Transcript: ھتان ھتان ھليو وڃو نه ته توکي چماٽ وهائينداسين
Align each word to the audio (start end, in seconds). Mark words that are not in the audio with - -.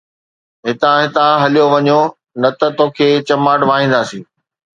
ھتان 0.67 0.97
ھتان 1.03 1.33
ھليو 1.43 1.65
وڃو 1.73 2.01
نه 2.41 2.49
ته 2.59 2.67
توکي 2.77 3.09
چماٽ 3.27 3.59
وهائينداسين 3.67 4.23